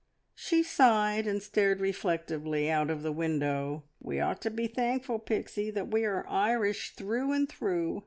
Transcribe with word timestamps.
She 0.33 0.63
sighed, 0.63 1.27
and 1.27 1.43
stared 1.43 1.79
reflectively 1.79 2.71
out 2.71 2.89
of 2.89 3.03
the 3.03 3.11
window. 3.11 3.83
"We 3.99 4.19
ought 4.19 4.41
to 4.41 4.49
be 4.49 4.65
thankful, 4.65 5.19
Pixie, 5.19 5.69
that 5.69 5.89
we 5.91 6.05
are 6.05 6.25
Irish 6.27 6.95
through 6.95 7.33
and 7.33 7.47
through. 7.47 7.99